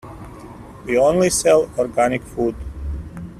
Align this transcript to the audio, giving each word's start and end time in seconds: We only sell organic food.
We 0.83 0.97
only 0.97 1.29
sell 1.29 1.69
organic 1.77 2.23
food. 2.23 2.55